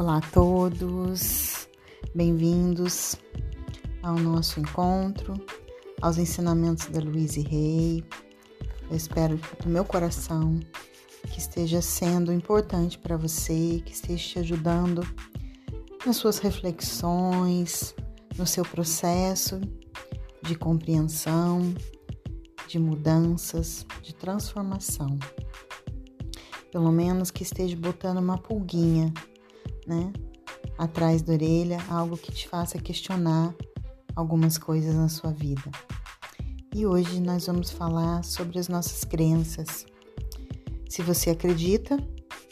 [0.00, 1.68] Olá a todos,
[2.14, 3.16] bem-vindos
[4.02, 5.34] ao nosso encontro,
[6.00, 8.02] aos ensinamentos da Luíse Rei.
[8.90, 10.58] Eu espero do meu coração
[11.30, 15.02] que esteja sendo importante para você, que esteja te ajudando
[16.06, 17.94] nas suas reflexões,
[18.38, 19.60] no seu processo
[20.40, 21.74] de compreensão,
[22.66, 25.18] de mudanças, de transformação.
[26.72, 29.12] Pelo menos que esteja botando uma pulguinha
[29.90, 30.12] né?
[30.78, 33.52] Atrás da orelha, algo que te faça questionar
[34.14, 35.68] algumas coisas na sua vida.
[36.72, 39.84] E hoje nós vamos falar sobre as nossas crenças.
[40.88, 41.98] Se você acredita,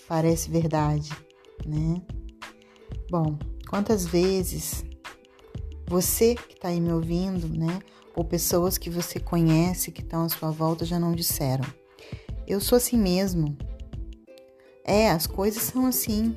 [0.08, 1.10] parece verdade,
[1.64, 2.02] né?
[3.08, 4.84] Bom, quantas vezes
[5.86, 7.78] você que está aí me ouvindo, né?
[8.16, 11.64] Ou pessoas que você conhece que estão à sua volta já não disseram:
[12.48, 13.56] Eu sou assim mesmo.
[14.84, 16.36] É, as coisas são assim.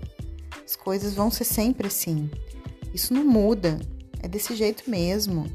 [0.65, 2.29] As coisas vão ser sempre assim.
[2.93, 3.79] Isso não muda.
[4.21, 5.45] É desse jeito mesmo.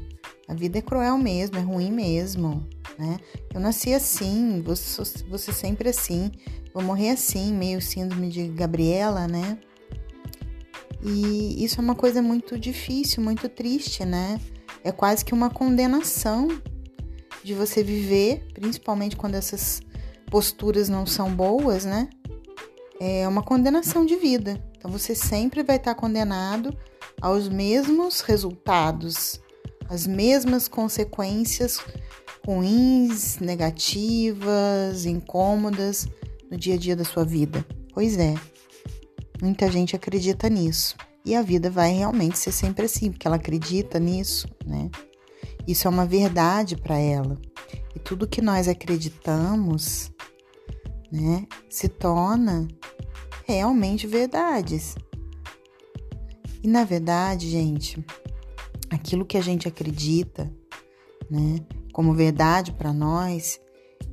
[0.47, 2.65] A vida é cruel mesmo, é ruim mesmo,
[2.97, 3.19] né?
[3.53, 6.31] Eu nasci assim, vou ser sempre assim,
[6.73, 9.57] vou morrer assim, meio síndrome de Gabriela, né?
[11.03, 14.39] E isso é uma coisa muito difícil, muito triste, né?
[14.85, 16.47] É quase que uma condenação
[17.43, 19.81] de você viver, principalmente quando essas
[20.31, 22.09] posturas não são boas, né?
[23.01, 24.65] É uma condenação de vida.
[24.77, 26.75] Então você sempre vai estar condenado
[27.21, 29.41] aos mesmos resultados,
[29.89, 31.79] às mesmas consequências
[32.45, 36.07] ruins, negativas, incômodas
[36.49, 37.65] no dia a dia da sua vida.
[37.93, 38.35] Pois é,
[39.41, 40.95] muita gente acredita nisso.
[41.25, 44.89] E a vida vai realmente ser sempre assim, porque ela acredita nisso, né?
[45.67, 47.37] Isso é uma verdade para ela.
[47.93, 50.09] E tudo que nós acreditamos,
[51.11, 52.65] né, se torna
[53.47, 54.95] realmente verdades.
[56.61, 58.03] E na verdade, gente,
[58.89, 60.51] aquilo que a gente acredita,
[61.31, 61.59] né,
[61.93, 63.59] como verdade para nós,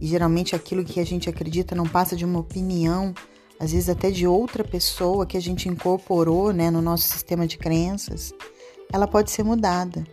[0.00, 3.12] e geralmente aquilo que a gente acredita não passa de uma opinião,
[3.58, 7.58] às vezes até de outra pessoa que a gente incorporou, né, no nosso sistema de
[7.58, 8.32] crenças,
[8.92, 10.06] ela pode ser mudada.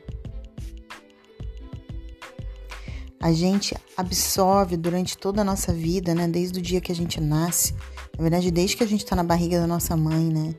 [3.20, 7.22] A gente absorve durante toda a nossa vida, né, desde o dia que a gente
[7.22, 7.76] nasce,
[8.18, 10.56] na verdade, desde que a gente está na barriga da nossa mãe, né?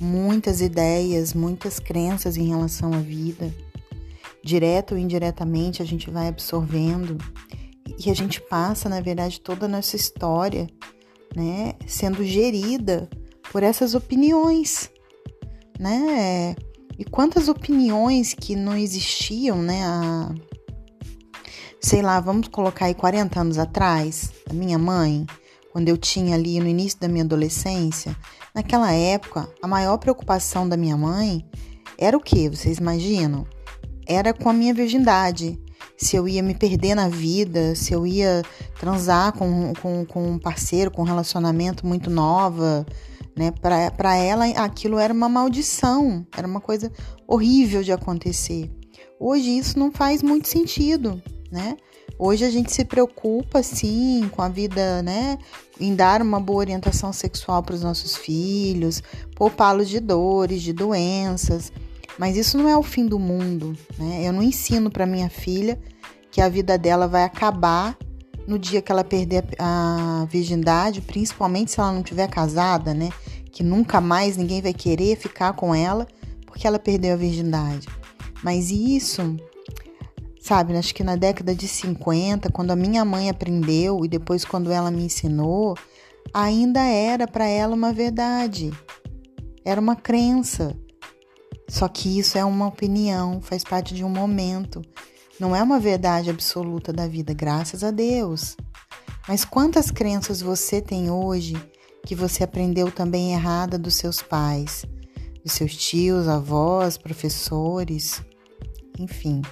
[0.00, 3.52] Muitas ideias, muitas crenças em relação à vida.
[4.44, 7.18] Direto ou indiretamente, a gente vai absorvendo
[7.98, 10.68] e a gente passa, na verdade, toda a nossa história,
[11.34, 13.08] né, sendo gerida
[13.50, 14.90] por essas opiniões,
[15.78, 16.54] né?
[16.98, 19.82] E quantas opiniões que não existiam, né,
[21.80, 25.26] sei lá, vamos colocar aí 40 anos atrás, da minha mãe,
[25.72, 28.16] quando eu tinha ali no início da minha adolescência,
[28.54, 31.44] naquela época, a maior preocupação da minha mãe
[31.96, 32.48] era o que?
[32.48, 33.46] Vocês imaginam?
[34.06, 35.60] Era com a minha virgindade.
[35.96, 38.42] Se eu ia me perder na vida, se eu ia
[38.78, 42.86] transar com, com, com um parceiro, com um relacionamento muito nova,
[43.36, 43.52] né?
[43.52, 46.90] Para ela, aquilo era uma maldição, era uma coisa
[47.26, 48.70] horrível de acontecer.
[49.18, 51.76] Hoje isso não faz muito sentido, né?
[52.16, 55.38] Hoje a gente se preocupa, sim, com a vida, né?
[55.80, 59.02] Em dar uma boa orientação sexual para os nossos filhos,
[59.34, 61.72] poupá-los de dores, de doenças.
[62.18, 64.22] Mas isso não é o fim do mundo, né?
[64.24, 65.78] Eu não ensino para minha filha
[66.30, 67.96] que a vida dela vai acabar
[68.46, 73.10] no dia que ela perder a virgindade, principalmente se ela não tiver casada, né?
[73.52, 76.06] Que nunca mais ninguém vai querer ficar com ela
[76.46, 77.86] porque ela perdeu a virgindade.
[78.42, 79.36] Mas isso
[80.40, 84.70] Sabe, acho que na década de 50, quando a minha mãe aprendeu e depois quando
[84.70, 85.76] ela me ensinou,
[86.32, 88.70] ainda era para ela uma verdade.
[89.64, 90.76] Era uma crença.
[91.68, 94.80] Só que isso é uma opinião, faz parte de um momento.
[95.38, 98.56] Não é uma verdade absoluta da vida, graças a Deus.
[99.26, 101.54] Mas quantas crenças você tem hoje
[102.06, 104.86] que você aprendeu também errada dos seus pais,
[105.42, 108.22] dos seus tios, avós, professores,
[108.98, 109.42] enfim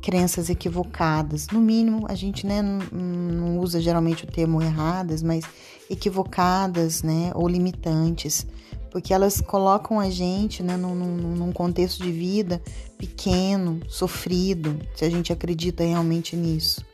[0.00, 1.46] crenças equivocadas.
[1.48, 5.44] No mínimo, a gente né, não, usa geralmente o termo erradas, mas
[5.88, 8.46] equivocadas né, ou limitantes,
[8.90, 12.60] porque elas colocam a gente né, num, num contexto de vida
[12.96, 16.84] pequeno, sofrido, se a gente acredita realmente nisso.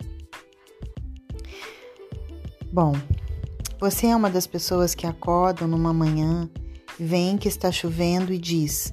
[2.73, 2.93] Bom,
[3.81, 6.49] você é uma das pessoas que acordam numa manhã,
[6.99, 8.93] vem que está chovendo e diz: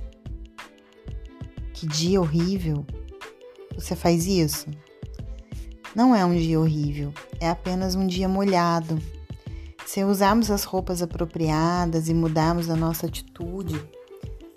[1.74, 2.86] Que dia horrível!
[3.76, 4.68] Você faz isso?
[5.96, 9.00] Não é um dia horrível, é apenas um dia molhado.
[9.86, 13.80] Se usarmos as roupas apropriadas e mudarmos a nossa atitude,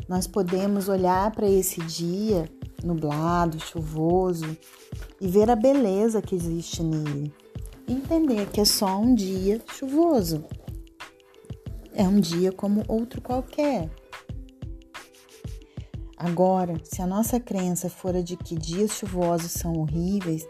[0.09, 2.49] nós podemos olhar para esse dia
[2.83, 4.57] nublado, chuvoso
[5.21, 7.35] e ver a beleza que existe nele.
[7.89, 10.45] Entender que é só um dia chuvoso.
[11.93, 13.91] É um dia como outro qualquer.
[16.27, 20.45] Agora, se a nossa crença for a de que dias chuvosos são horríveis,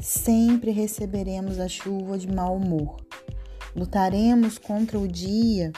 [0.00, 2.96] sempre receberemos a chuva de mau humor.
[3.74, 5.70] Lutaremos contra o dia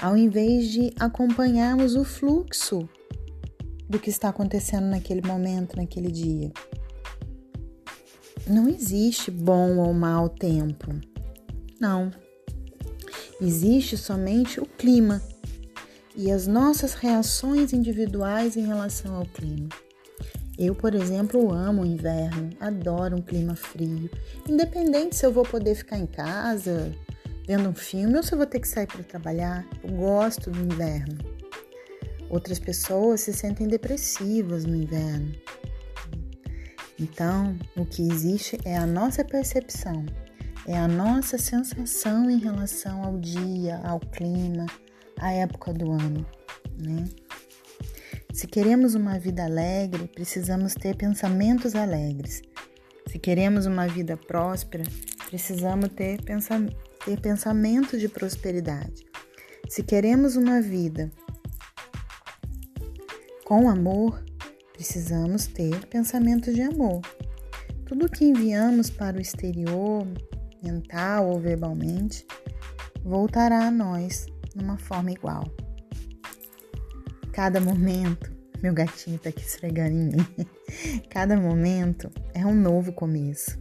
[0.00, 2.88] ao invés de acompanharmos o fluxo
[3.88, 6.52] do que está acontecendo naquele momento, naquele dia.
[8.46, 10.94] Não existe bom ou mau tempo.
[11.80, 12.12] Não.
[13.40, 15.20] Existe somente o clima
[16.16, 19.68] e as nossas reações individuais em relação ao clima.
[20.56, 24.08] Eu, por exemplo, amo o inverno, adoro um clima frio.
[24.48, 26.92] Independente se eu vou poder ficar em casa
[27.46, 30.60] vendo um filme ou se eu vou ter que sair para trabalhar, eu gosto do
[30.60, 31.18] inverno.
[32.30, 35.32] Outras pessoas se sentem depressivas no inverno.
[36.98, 40.06] Então, o que existe é a nossa percepção,
[40.66, 44.66] é a nossa sensação em relação ao dia, ao clima,
[45.18, 46.26] à época do ano,
[46.78, 47.04] né?
[48.32, 52.42] Se queremos uma vida alegre, precisamos ter pensamentos alegres.
[53.06, 54.82] Se queremos uma vida próspera,
[55.28, 56.60] precisamos ter, pensa
[57.04, 59.06] ter pensamentos de prosperidade.
[59.68, 61.12] Se queremos uma vida
[63.44, 64.24] com amor,
[64.72, 67.02] precisamos ter pensamentos de amor.
[67.86, 70.06] Tudo que enviamos para o exterior,
[70.60, 72.26] mental ou verbalmente,
[73.04, 75.44] voltará a nós numa forma igual.
[77.32, 80.26] Cada momento, meu gatinho tá aqui esfregando em mim.
[81.10, 83.58] Cada momento é um novo começo.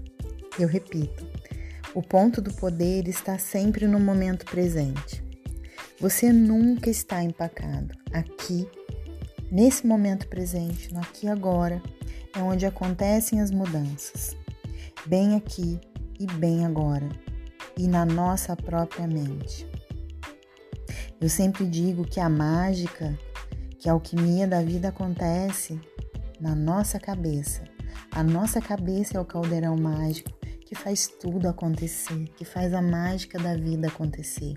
[0.59, 1.27] Eu repito,
[1.95, 5.23] o ponto do poder está sempre no momento presente.
[5.99, 7.95] Você nunca está empacado.
[8.11, 8.67] Aqui,
[9.51, 11.81] nesse momento presente, no aqui e agora,
[12.35, 14.35] é onde acontecem as mudanças.
[15.05, 15.79] Bem aqui
[16.19, 17.09] e bem agora,
[17.77, 19.67] e na nossa própria mente.
[21.23, 23.17] Eu sempre digo que a mágica
[23.79, 25.79] que a alquimia da vida acontece
[26.37, 27.63] na nossa cabeça.
[28.11, 30.31] A nossa cabeça é o caldeirão mágico
[30.65, 34.53] que faz tudo acontecer, que faz a mágica da vida acontecer.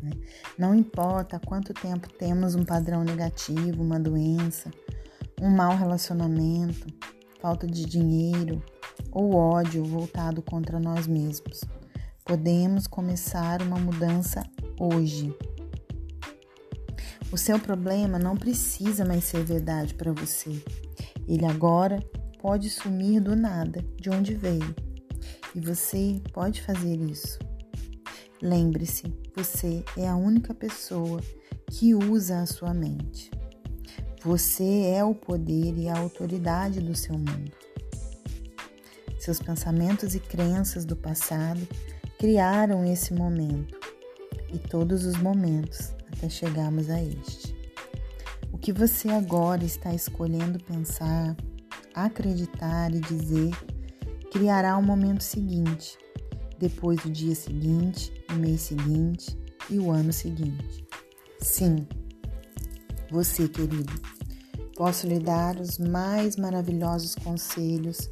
[0.00, 0.12] Né?
[0.56, 4.70] Não importa quanto tempo temos um padrão negativo, uma doença,
[5.42, 6.86] um mau relacionamento,
[7.40, 8.62] falta de dinheiro
[9.10, 11.64] ou ódio voltado contra nós mesmos.
[12.24, 14.44] Podemos começar uma mudança
[14.78, 15.34] hoje.
[17.32, 20.62] O seu problema não precisa mais ser verdade para você.
[21.26, 22.00] Ele agora
[22.40, 24.74] pode sumir do nada, de onde veio.
[25.54, 27.38] E você pode fazer isso.
[28.40, 31.20] Lembre-se, você é a única pessoa
[31.68, 33.30] que usa a sua mente.
[34.22, 37.52] Você é o poder e a autoridade do seu mundo.
[39.18, 41.66] Seus pensamentos e crenças do passado
[42.18, 43.76] criaram esse momento
[44.52, 47.56] e todos os momentos até chegarmos a este.
[48.52, 51.36] O que você agora está escolhendo pensar,
[51.94, 53.50] acreditar e dizer
[54.30, 55.96] criará o momento seguinte,
[56.58, 59.36] depois o dia seguinte, o mês seguinte
[59.70, 60.86] e o ano seguinte.
[61.40, 61.86] Sim,
[63.10, 63.92] você, querido,
[64.74, 68.08] posso lhe dar os mais maravilhosos conselhos,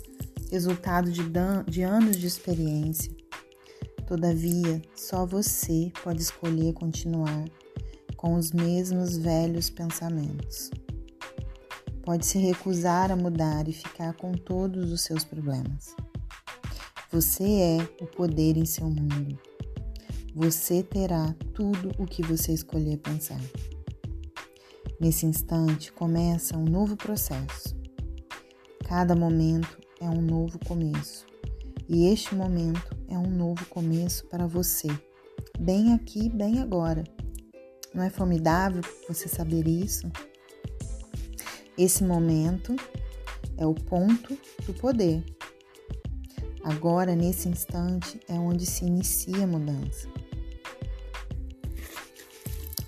[0.51, 1.23] resultado de,
[1.69, 3.13] de anos de experiência.
[4.07, 7.45] Todavia, só você pode escolher continuar
[8.25, 10.71] com os mesmos velhos pensamentos.
[12.03, 15.95] Pode se recusar a mudar e ficar com todos os seus problemas.
[17.13, 19.39] Você é o poder em seu mundo.
[20.35, 23.43] Você terá tudo o que você escolher pensar.
[24.99, 27.77] Nesse instante começa um novo processo.
[28.89, 31.27] Cada momento é um novo começo.
[31.87, 34.89] E este momento é um novo começo para você,
[35.61, 37.05] bem aqui, bem agora.
[37.95, 40.11] Não é formidável você saber isso?
[41.79, 42.75] Esse momento
[43.57, 44.37] é o ponto
[44.67, 45.25] do poder.
[46.65, 50.09] Agora, nesse instante, é onde se inicia a mudança.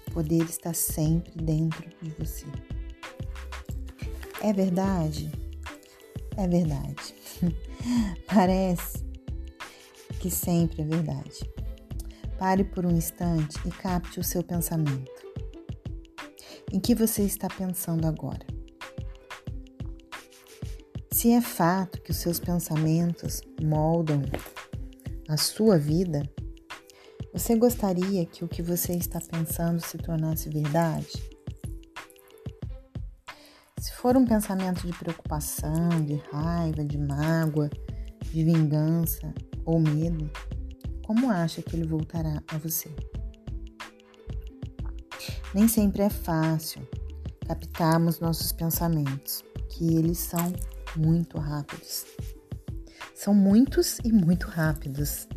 [0.08, 2.46] O poder está sempre dentro de você.
[4.40, 5.30] É verdade?
[6.36, 7.14] É verdade.
[8.26, 9.04] Parece
[10.20, 11.55] que sempre é verdade.
[12.38, 15.10] Pare por um instante e capte o seu pensamento.
[16.72, 18.46] Em que você está pensando agora?
[21.12, 24.22] Se é fato que os seus pensamentos moldam
[25.28, 26.22] a sua vida,
[27.36, 31.22] Você gostaria que o que você está pensando se tornasse verdade?
[33.78, 37.68] Se for um pensamento de preocupação, de raiva, de mágoa,
[38.32, 39.34] de vingança
[39.66, 40.30] ou medo,
[41.06, 42.90] como acha que ele voltará a você?
[45.54, 46.82] Nem sempre é fácil
[47.46, 50.52] captarmos nossos pensamentos, que eles são
[50.96, 52.04] muito rápidos.
[53.14, 55.28] São muitos e muito rápidos.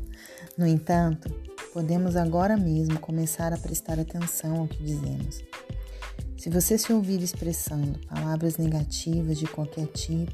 [0.58, 1.30] No entanto,
[1.72, 5.44] podemos agora mesmo começar a prestar atenção ao que dizemos.
[6.36, 10.34] Se você se ouvir expressando palavras negativas de qualquer tipo,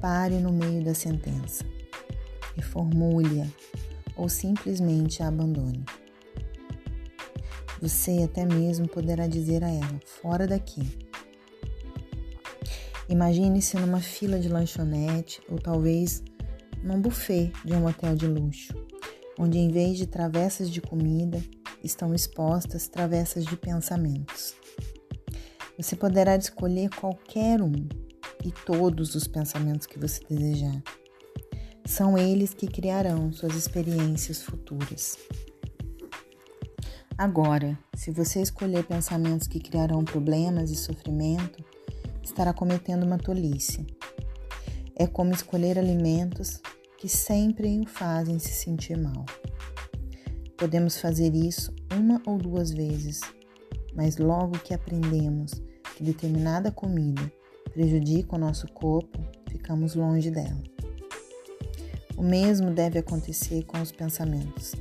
[0.00, 1.64] pare no meio da sentença,
[2.54, 3.81] reformule-a
[4.16, 5.84] ou simplesmente a abandone.
[7.80, 10.82] Você até mesmo poderá dizer a ela: fora daqui.
[13.08, 16.22] Imagine-se numa fila de lanchonete ou talvez
[16.82, 18.72] num buffet de um hotel de luxo
[19.38, 21.42] onde em vez de travessas de comida
[21.82, 24.54] estão expostas travessas de pensamentos.
[25.76, 27.72] Você poderá escolher qualquer um
[28.44, 30.82] e todos os pensamentos que você desejar.
[31.94, 35.18] São eles que criarão suas experiências futuras.
[37.18, 41.62] Agora, se você escolher pensamentos que criarão problemas e sofrimento,
[42.22, 43.86] estará cometendo uma tolice.
[44.96, 46.62] É como escolher alimentos
[46.96, 49.26] que sempre o fazem se sentir mal.
[50.56, 53.20] Podemos fazer isso uma ou duas vezes,
[53.94, 55.62] mas logo que aprendemos
[55.94, 57.30] que determinada comida
[57.70, 60.71] prejudica o nosso corpo, ficamos longe dela.
[62.16, 64.74] O mesmo deve acontecer com os pensamentos.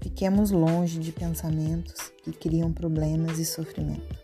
[0.00, 4.20] Fiquemos longe de pensamentos que criam problemas e sofrimento.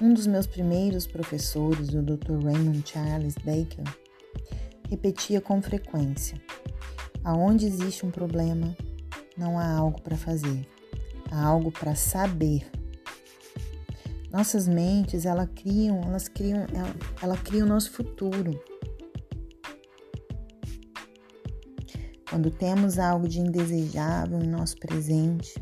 [0.00, 2.42] Um dos meus primeiros professores, o Dr.
[2.42, 3.84] Raymond Charles Baker,
[4.90, 6.42] repetia com frequência:
[7.22, 8.76] aonde existe um problema,
[9.36, 10.66] não há algo para fazer,
[11.30, 12.68] há algo para saber.
[14.32, 18.58] Nossas mentes, elas criam, elas criam, ela, ela cria o nosso futuro.
[22.32, 25.52] Quando temos algo de indesejável em nosso presente,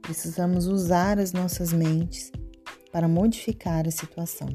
[0.00, 2.30] precisamos usar as nossas mentes
[2.92, 4.48] para modificar a situação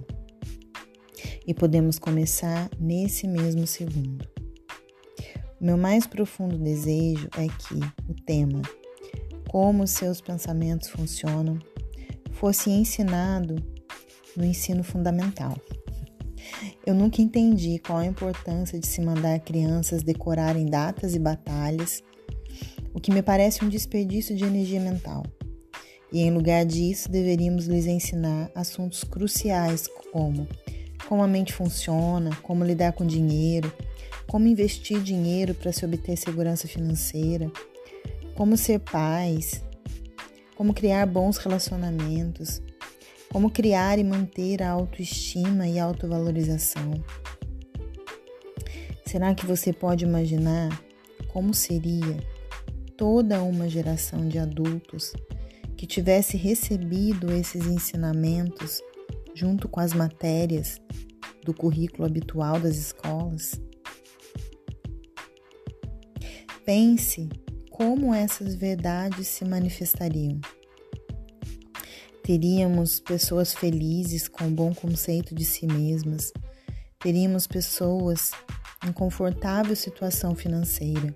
[1.46, 4.26] e podemos começar nesse mesmo segundo.
[5.60, 8.62] O meu mais profundo desejo é que o tema
[9.50, 11.60] Como seus pensamentos funcionam
[12.32, 13.58] fosse ensinado
[14.34, 15.58] no ensino fundamental.
[16.90, 22.02] Eu nunca entendi qual a importância de se mandar crianças decorarem datas e batalhas,
[22.92, 25.22] o que me parece um desperdício de energia mental.
[26.12, 30.48] E em lugar disso, deveríamos lhes ensinar assuntos cruciais como
[31.08, 33.72] como a mente funciona, como lidar com dinheiro,
[34.26, 37.52] como investir dinheiro para se obter segurança financeira,
[38.34, 39.62] como ser pais,
[40.56, 42.64] como criar bons relacionamentos,
[43.32, 46.94] como criar e manter a autoestima e autovalorização.
[49.06, 50.70] Será que você pode imaginar
[51.28, 52.18] como seria
[52.98, 55.14] toda uma geração de adultos
[55.78, 58.82] que tivesse recebido esses ensinamentos
[59.34, 60.82] junto com as matérias
[61.46, 63.60] do currículo habitual das escolas.
[66.66, 67.30] Pense
[67.72, 70.42] como essas verdades se manifestariam.
[72.30, 76.32] Teríamos pessoas felizes com um bom conceito de si mesmas,
[77.00, 78.30] teríamos pessoas
[78.88, 81.12] em confortável situação financeira,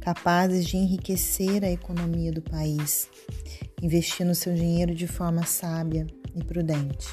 [0.00, 3.08] capazes de enriquecer a economia do país,
[3.80, 7.06] investindo seu dinheiro de forma sábia e prudente.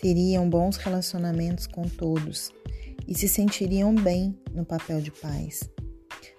[0.00, 2.52] Teriam bons relacionamentos com todos
[3.08, 5.68] e se sentiriam bem no papel de pais,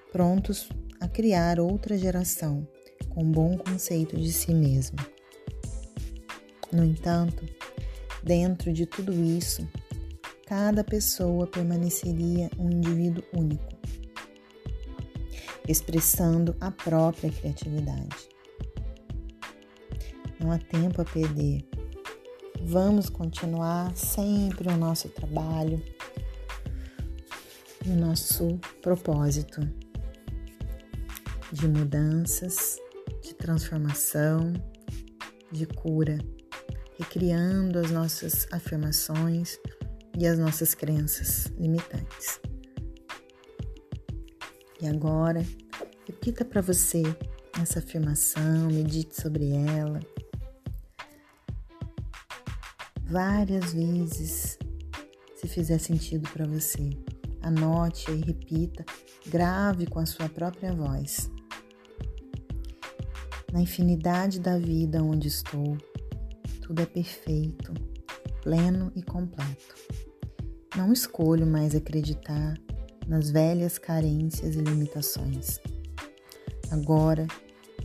[0.10, 0.70] prontos
[1.02, 2.66] a criar outra geração
[3.10, 5.17] com um bom conceito de si mesmo.
[6.72, 7.46] No entanto,
[8.24, 9.68] dentro de tudo isso,
[10.46, 13.68] cada pessoa permaneceria um indivíduo único,
[15.68, 18.30] expressando a própria criatividade.
[20.40, 21.66] Não há tempo a perder.
[22.62, 25.82] Vamos continuar sempre o nosso trabalho,
[27.86, 29.62] o nosso propósito
[31.52, 32.78] de mudanças,
[33.22, 34.54] de transformação,
[35.52, 36.18] de cura,
[36.98, 39.58] recriando as nossas afirmações
[40.18, 42.40] e as nossas crenças limitantes.
[44.82, 45.46] E agora,
[46.06, 47.04] repita para você
[47.62, 50.00] essa afirmação, medite sobre ela
[53.10, 54.58] várias vezes,
[55.36, 56.90] se fizer sentido para você.
[57.42, 58.86] anote e repita,
[59.26, 61.32] grave com a sua própria voz.
[63.54, 65.78] Na infinidade da vida onde estou,
[66.68, 67.74] tudo é perfeito,
[68.44, 69.74] pleno e completo.
[70.76, 72.56] Não escolho mais acreditar
[73.08, 75.62] nas velhas carências e limitações.
[76.70, 77.26] Agora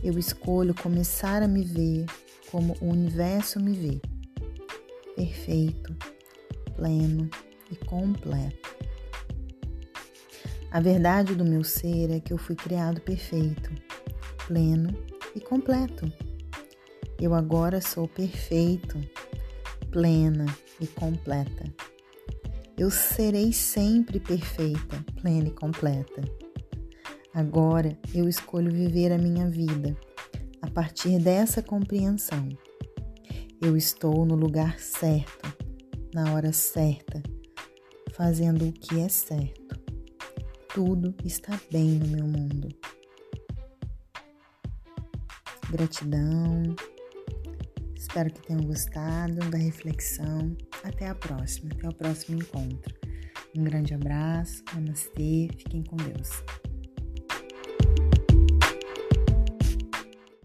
[0.03, 2.05] eu escolho começar a me ver
[2.51, 4.01] como o universo me vê,
[5.15, 5.95] perfeito,
[6.75, 7.29] pleno
[7.71, 8.73] e completo.
[10.71, 13.71] A verdade do meu ser é que eu fui criado perfeito,
[14.45, 14.89] pleno
[15.33, 16.11] e completo.
[17.23, 18.99] Eu agora sou perfeito,
[19.89, 20.45] plena
[20.81, 21.63] e completa.
[22.77, 26.21] Eu serei sempre perfeita, plena e completa.
[27.33, 29.95] Agora eu escolho viver a minha vida
[30.61, 32.49] a partir dessa compreensão.
[33.61, 35.47] Eu estou no lugar certo,
[36.13, 37.23] na hora certa,
[38.11, 39.63] fazendo o que é certo
[40.73, 42.67] tudo está bem no meu mundo.
[45.69, 46.75] Gratidão.
[48.13, 50.55] Espero que tenham gostado da reflexão.
[50.83, 52.93] Até a próxima, até o próximo encontro.
[53.57, 56.29] Um grande abraço, namastê, fiquem com Deus.